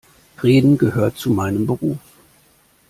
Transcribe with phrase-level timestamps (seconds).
[0.41, 1.99] Reden gehört zu meinem Beruf.